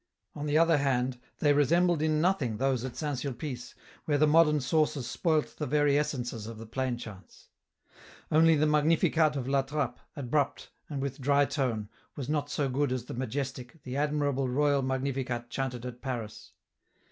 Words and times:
On 0.33 0.47
the 0.47 0.57
other 0.57 0.77
hand 0.79 1.19
they 1.37 1.53
resembled 1.53 2.01
in 2.01 2.19
nothing 2.21 2.57
those 2.57 2.83
at 2.83 2.95
St. 2.97 3.19
Sulpice, 3.19 3.75
where 4.05 4.17
the 4.17 4.25
modern 4.25 4.59
sauces 4.59 5.05
spoilt 5.07 5.55
the 5.57 5.67
very 5.67 5.95
essences 5.95 6.47
of 6.47 6.57
the 6.57 6.65
plain 6.65 6.97
chants. 6.97 7.49
Only 8.31 8.55
the 8.55 8.65
Magnificat 8.65 9.35
of 9.35 9.47
La 9.47 9.61
Trappe, 9.61 9.99
abrupt, 10.15 10.71
and 10.89 11.03
with 11.03 11.21
dry 11.21 11.45
tone, 11.45 11.87
was 12.15 12.27
not 12.29 12.49
so 12.49 12.67
good 12.67 12.91
as 12.91 13.05
the 13.05 13.13
majestic, 13.13 13.83
the 13.83 13.95
admirable 13.95 14.49
Royal 14.49 14.81
Magnificat 14.81 15.51
chanted 15.51 15.85
at 15.85 16.01
Paris. 16.01 16.53